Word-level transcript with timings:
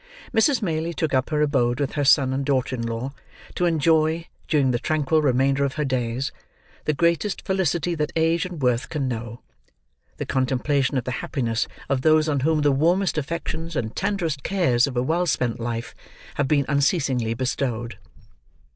Mrs. 0.33 0.63
Maylie 0.63 0.95
took 0.95 1.13
up 1.13 1.29
her 1.29 1.43
abode 1.43 1.79
with 1.79 1.91
her 1.91 2.03
son 2.03 2.33
and 2.33 2.43
daughter 2.43 2.75
in 2.75 2.81
law, 2.81 3.13
to 3.53 3.67
enjoy, 3.67 4.25
during 4.47 4.71
the 4.71 4.79
tranquil 4.79 5.21
remainder 5.21 5.63
of 5.63 5.75
her 5.75 5.85
days, 5.85 6.31
the 6.85 6.93
greatest 6.95 7.45
felicity 7.45 7.93
that 7.93 8.11
age 8.15 8.43
and 8.47 8.63
worth 8.63 8.89
can 8.89 9.07
know—the 9.07 10.25
contemplation 10.25 10.97
of 10.97 11.03
the 11.03 11.11
happiness 11.21 11.67
of 11.87 12.01
those 12.01 12.27
on 12.27 12.39
whom 12.39 12.61
the 12.61 12.71
warmest 12.71 13.15
affections 13.15 13.75
and 13.75 13.95
tenderest 13.95 14.41
cares 14.41 14.87
of 14.87 14.97
a 14.97 15.03
well 15.03 15.27
spent 15.27 15.59
life, 15.59 15.93
have 16.33 16.47
been 16.47 16.65
unceasingly 16.67 17.35
bestowed. 17.35 17.99